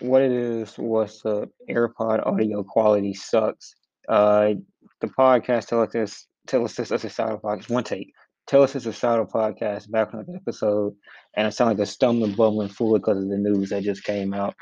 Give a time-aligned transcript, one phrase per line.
[0.00, 3.74] what it is was the AirPod audio quality sucks.
[4.08, 4.54] Uh,
[5.00, 7.70] the podcast tell us this, tell us this as a side podcast.
[7.70, 8.12] One take.
[8.46, 10.94] Tell us it's a shadow podcast back on the episode,
[11.34, 14.34] and I sound like a stumbling, bumbling fool because of the news that just came
[14.34, 14.54] out.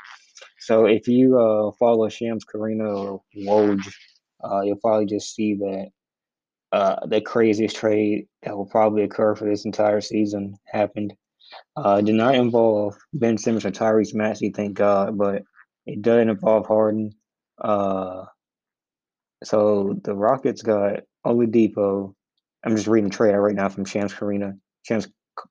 [0.59, 3.85] So if you uh, follow Shams Karina or Woj,
[4.41, 5.87] uh, you'll probably just see that
[6.71, 11.13] uh, the craziest trade that will probably occur for this entire season happened.
[11.75, 15.43] Uh, did not involve Ben Simmons or Tyrese Maxey, thank God, but
[15.85, 17.11] it does involve Harden.
[17.59, 18.25] Uh,
[19.43, 22.13] so the Rockets got Oladipo.
[22.65, 24.53] I'm just reading trade right now from Shams Karina.
[24.83, 25.07] Shams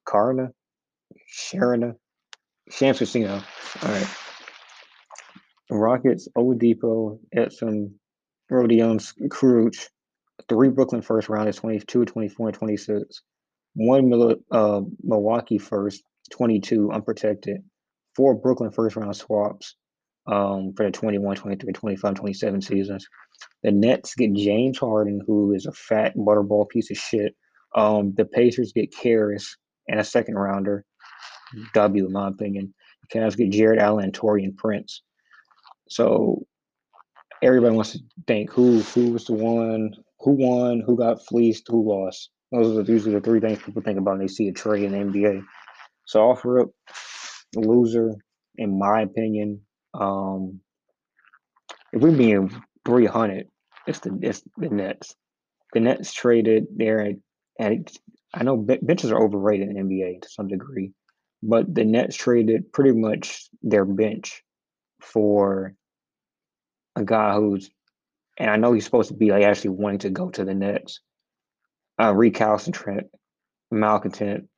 [0.08, 0.50] Karina?
[1.30, 1.94] Sharina?
[2.70, 3.42] Shams Casino.
[3.82, 4.08] All right.
[5.70, 7.98] Rockets, Oladipo, Edson,
[8.50, 8.98] Rodion,
[9.28, 9.88] Kuruc,
[10.48, 13.22] three Brooklyn first rounders, 22, 24, and 26.
[13.74, 17.62] One uh, Milwaukee first, 22, unprotected.
[18.14, 19.76] Four Brooklyn first round swaps
[20.26, 23.06] um, for the 21, 23, 25, 27 seasons.
[23.62, 27.34] The Nets get James Harden, who is a fat butterball piece of shit.
[27.74, 29.56] Um, the Pacers get Caris
[29.88, 30.84] and a second rounder.
[31.74, 32.74] W, in my opinion.
[33.02, 35.02] The Cavs get Jarrett Allen and Taurean Prince.
[35.88, 36.46] So
[37.42, 41.88] everybody wants to think who who was the one, who won, who got fleeced, who
[41.88, 42.30] lost.
[42.52, 44.92] Those are usually the three things people think about when they see a trade in
[44.92, 45.42] the NBA.
[46.06, 46.68] So offer up
[47.56, 48.14] loser,
[48.56, 49.62] in my opinion.
[49.94, 50.60] Um,
[51.92, 53.46] if we're being 300,
[53.86, 55.14] it's the it's the Nets.
[55.72, 57.14] The Nets traded there,
[57.58, 57.90] and
[58.34, 60.92] I know benches are overrated in NBA to some degree,
[61.42, 64.42] but the Nets traded pretty much their bench
[65.00, 65.74] for
[66.96, 67.70] a guy who's,
[68.38, 71.00] and I know he's supposed to be like actually wanting to go to the Nets,
[72.00, 73.08] uh, recalcitrant,
[73.70, 74.48] malcontent,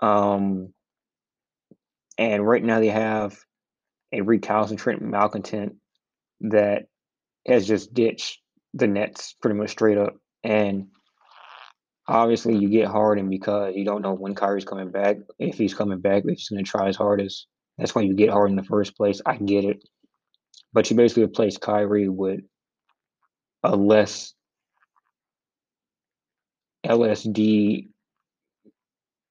[0.00, 0.72] um,
[2.18, 3.38] and right now they have
[4.12, 5.76] a recalcitrant malcontent
[6.40, 6.86] that
[7.46, 8.40] has just ditched
[8.74, 10.16] the Nets pretty much straight up.
[10.42, 10.88] And
[12.06, 16.00] obviously you get Harden because you don't know when Kyrie's coming back, if he's coming
[16.00, 17.46] back, if he's going to try his hardest.
[17.76, 19.20] That's why you get Harden in the first place.
[19.24, 19.88] I get it.
[20.72, 22.40] But you basically replace Kyrie with
[23.62, 24.34] a less
[26.86, 27.88] LSD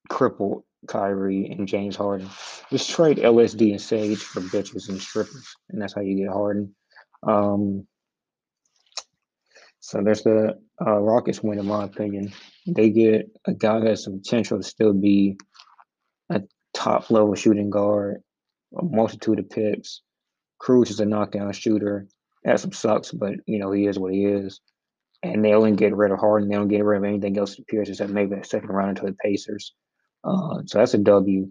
[0.08, 2.28] crippled Kyrie and James Harden.
[2.70, 6.74] Just trade LSD and Sage for bitches and strippers, and that's how you get Harden.
[7.22, 7.86] Um,
[9.80, 12.32] so there's the uh, Rockets win, in my opinion.
[12.66, 15.38] They get a guy that has some potential to still be
[16.30, 16.42] a
[16.74, 18.22] top level shooting guard,
[18.78, 20.02] a multitude of picks.
[20.58, 22.06] Cruz is a knockdown shooter.
[22.44, 24.60] Has some sucks, but you know he is what he is.
[25.22, 26.48] And they only get rid of Harden.
[26.48, 29.06] They don't get rid of anything else to Pierce except maybe a second round into
[29.06, 29.72] the Pacers.
[30.24, 31.48] Uh, so that's a W.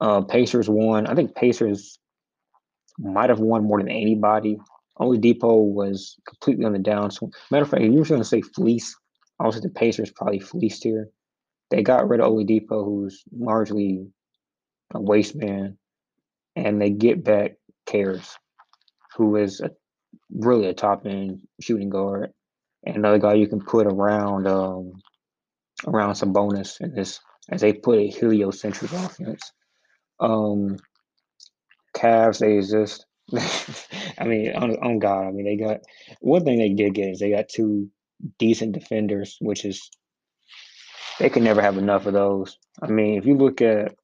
[0.00, 1.06] Uh, Pacers won.
[1.06, 1.98] I think Pacers
[2.98, 4.58] might have won more than anybody.
[4.98, 7.10] Oladipo was completely on the down.
[7.10, 8.96] So, matter of fact, you were going to say fleece.
[9.40, 11.08] I was the Pacers probably fleeced here.
[11.70, 14.06] They got rid of Oladipo, who's largely
[14.92, 15.76] a waste man,
[16.54, 18.38] and they get back Caris,
[19.16, 19.70] who is a,
[20.30, 22.32] really a top end shooting guard,
[22.86, 24.92] and another guy you can put around um,
[25.86, 29.52] around Sabonis in this as they put a heliocentric offense.
[30.20, 30.76] Um,
[31.94, 33.06] Cavs, they exist.
[34.18, 35.80] I mean, on, on God, I mean, they got
[36.20, 37.90] one thing they did get is they got two
[38.38, 39.90] decent defenders, which is
[41.18, 42.58] they can never have enough of those.
[42.82, 43.94] I mean, if you look at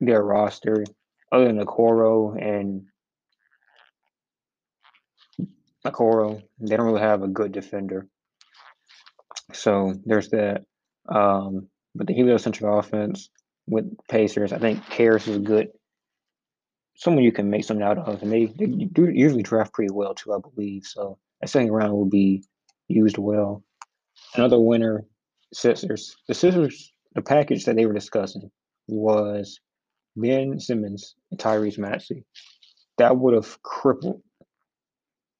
[0.00, 0.84] their roster,
[1.32, 2.86] other than Okoro and
[5.86, 8.06] Okoro, they don't really have a good defender.
[9.52, 10.64] So there's that.
[11.08, 13.30] Um, but the heliocentric offense
[13.66, 15.68] with Pacers, I think Caris is good.
[16.96, 20.14] Someone you can make something out of, and they, they do usually draft pretty well
[20.14, 20.84] too, I believe.
[20.84, 22.44] So a second round will be
[22.88, 23.64] used well.
[24.34, 25.04] Another winner,
[25.52, 26.14] Sixers.
[26.28, 28.50] The Sixers, the package that they were discussing
[28.86, 29.58] was
[30.16, 32.24] Ben Simmons and Tyrese Maxey.
[32.98, 34.22] That would have crippled,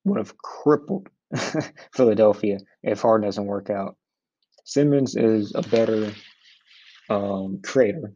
[0.05, 1.09] would have crippled
[1.95, 3.97] Philadelphia if Harden doesn't work out.
[4.65, 6.13] Simmons is a better
[7.09, 8.13] um, creator,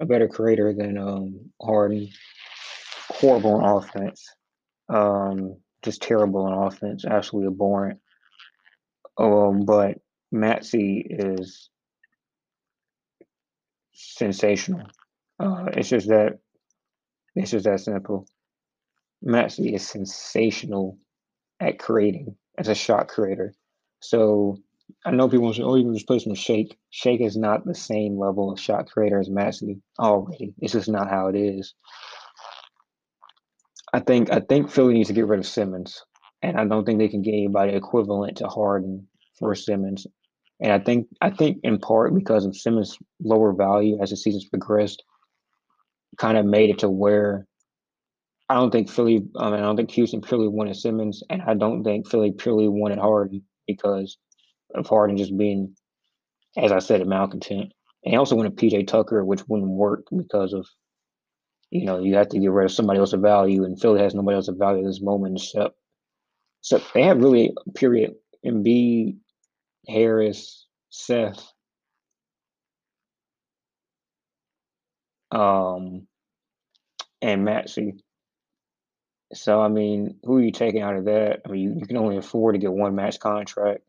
[0.00, 2.08] a better creator than um, Harden.
[3.10, 4.28] Horrible on offense,
[4.90, 8.00] um, just terrible on offense, absolutely abhorrent.
[9.16, 9.98] Um, but
[10.30, 11.70] Maxey is
[13.94, 14.82] sensational.
[15.40, 16.38] Uh, it's just that
[17.34, 18.26] it's just that simple.
[19.22, 20.98] Maxey is sensational
[21.60, 23.54] at creating as a shot creator.
[24.00, 24.58] So
[25.04, 27.74] I know people say, "Oh, you can just play some Shake." Shake is not the
[27.74, 30.54] same level of shot creator as Maxey already.
[30.60, 31.74] It's just not how it is.
[33.92, 36.04] I think I think Philly needs to get rid of Simmons,
[36.42, 39.08] and I don't think they can get anybody equivalent to Harden
[39.38, 40.06] for Simmons.
[40.60, 44.48] And I think I think in part because of Simmons' lower value as the season's
[44.48, 45.02] progressed,
[46.18, 47.47] kind of made it to where
[48.48, 49.22] I don't think Philly.
[49.36, 52.68] I mean, I don't think Houston purely wanted Simmons, and I don't think Philly purely
[52.68, 54.18] wanted Harden because
[54.74, 55.76] of Harden just being,
[56.56, 57.72] as I said, a malcontent.
[58.04, 60.66] And also wanted PJ Tucker, which wouldn't work because of
[61.70, 64.14] you know, you have to get rid of somebody else of value, and Philly has
[64.14, 65.74] nobody else of value at this moment except
[66.60, 68.14] so they have really period
[68.44, 69.16] Embiid,
[69.88, 71.52] Harris, Seth,
[75.30, 76.06] um,
[77.22, 77.94] and Maxey.
[79.34, 81.42] So I mean, who are you taking out of that?
[81.44, 83.82] I mean, you, you can only afford to get one match contract,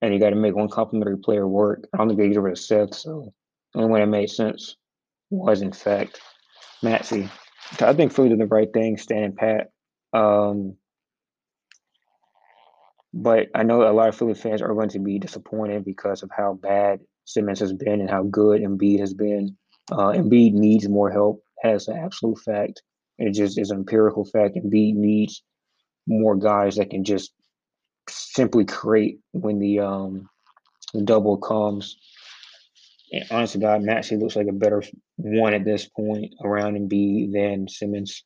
[0.00, 1.86] and you got to make one complimentary player work.
[1.92, 3.32] I don't think they get rid of Seth, so
[3.74, 4.76] the only way that made sense
[5.30, 6.20] was in fact
[6.82, 7.28] Maxey.
[7.80, 9.70] I think Philly did the right thing, standing pat.
[10.12, 10.76] Um,
[13.12, 16.30] but I know a lot of Philly fans are going to be disappointed because of
[16.36, 19.56] how bad Simmons has been and how good Embiid has been.
[19.90, 22.82] Uh, Embiid needs more help, has an absolute fact.
[23.20, 24.56] It just is an empirical fact.
[24.56, 25.42] Embiid needs
[26.06, 27.32] more guys that can just
[28.08, 30.28] simply create when the um,
[30.94, 31.98] the double comes.
[33.12, 34.82] And honestly, God, Maxey looks like a better
[35.16, 38.24] one at this point around Embiid than Simmons.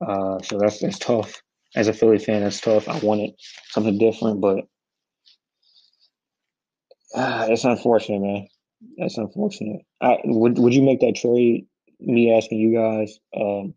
[0.00, 1.42] Uh, so that's that's tough.
[1.74, 2.88] As a Philly fan, that's tough.
[2.88, 3.32] I wanted
[3.70, 4.64] something different, but
[7.14, 8.46] uh, it's unfortunate, man.
[8.96, 9.82] That's unfortunate.
[10.00, 11.66] I would would you make that trade?
[11.98, 13.18] Me asking you guys.
[13.34, 13.74] Um,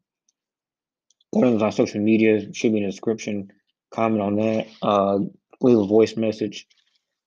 [1.31, 3.51] one of on social media should be in the description.
[3.91, 4.67] Comment on that.
[4.81, 5.19] Uh,
[5.61, 6.67] leave a voice message.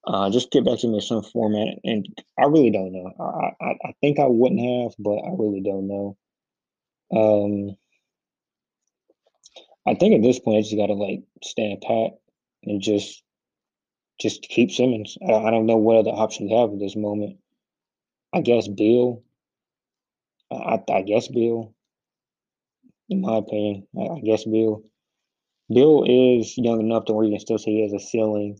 [0.04, 1.78] Uh, just get back to me in some format.
[1.84, 2.06] And
[2.38, 3.12] I really don't know.
[3.20, 6.16] I, I I think I wouldn't have, but I really don't know.
[7.14, 7.76] Um,
[9.86, 12.12] I think at this point, I just got to like stand pat
[12.64, 13.22] and just
[14.20, 15.16] just keep Simmons.
[15.26, 17.38] I, I don't know what other option we have at this moment.
[18.32, 19.22] I guess Beal.
[20.50, 21.74] I, I guess Beal.
[23.12, 24.82] In my opinion, I, guess Beal.
[25.68, 28.58] Beal is young enough to where you can still see he has a ceiling.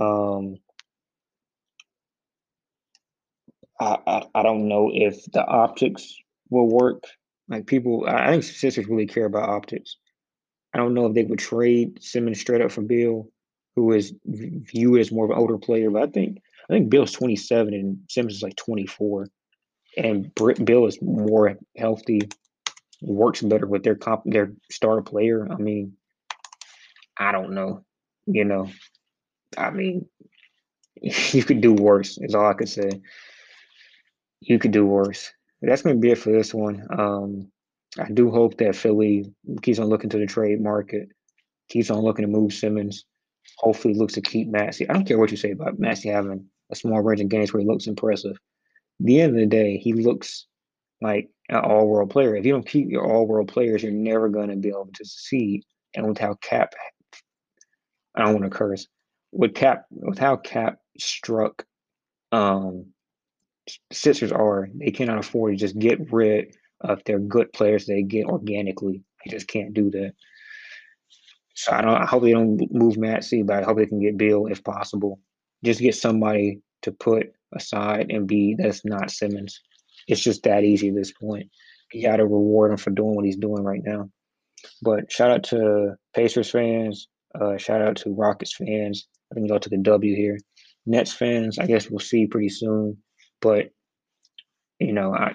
[0.00, 0.58] Um,
[3.80, 6.14] I, I, I don't know if the optics
[6.48, 7.02] will work.
[7.48, 9.96] Like people, I think Sixers really care about optics.
[10.72, 13.28] I don't know if they would trade Simmons straight up for Beal,
[13.74, 15.90] who is viewed as more of an older player.
[15.90, 16.38] But I think
[16.70, 19.26] I think Beal's 27 and Simmons is like 24,
[19.96, 20.32] and
[20.64, 22.20] Beal is more healthy,
[23.00, 25.46] works better with their comp, their star player.
[25.50, 25.94] I mean,
[27.16, 27.84] I don't know.
[28.26, 28.70] You know,
[29.56, 30.06] I mean,
[31.00, 32.18] you could do worse.
[32.20, 32.90] Is all I could say.
[34.40, 35.32] You could do worse.
[35.60, 36.86] That's to be it for this one.
[36.96, 37.50] Um,
[37.98, 41.08] I do hope that Philly keeps on looking to the trade market,
[41.68, 43.04] keeps on looking to move Simmons.
[43.58, 44.88] Hopefully, looks to keep Maxey.
[44.88, 47.60] I don't care what you say about Maxey having a small range of games where
[47.60, 48.36] he looks impressive.
[49.00, 50.46] At the end of the day, he looks
[51.00, 52.36] like an all-world player.
[52.36, 55.64] If you don't keep your all-world players, you're never going to be able to succeed.
[55.94, 56.74] And with how Cap,
[58.14, 58.86] I don't want to curse,
[59.32, 61.64] with Cap, with how Cap struck,
[62.32, 62.86] um,
[63.92, 68.26] Sixers are they cannot afford to just get rid of their good players they get
[68.26, 69.02] organically.
[69.24, 70.14] They just can't do that.
[71.54, 72.02] So I don't.
[72.02, 75.20] I hope they don't move Maxey, but I hope they can get Beal if possible.
[75.64, 79.60] Just get somebody to put aside and be that's not Simmons.
[80.08, 81.50] It's just that easy at this point.
[81.92, 84.10] You got to reward him for doing what he's doing right now.
[84.82, 87.08] But shout out to Pacers fans.
[87.38, 89.06] Uh, shout out to Rockets fans.
[89.30, 90.38] I think go to the W here.
[90.86, 92.98] Nets fans, I guess we'll see pretty soon.
[93.40, 93.70] But
[94.78, 95.34] you know, I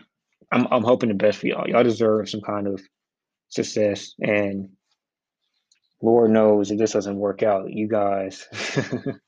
[0.52, 1.70] I'm I'm hoping the best for y'all.
[1.70, 2.82] Y'all deserve some kind of
[3.50, 4.70] success, and
[6.02, 8.48] Lord knows if this doesn't work out, you guys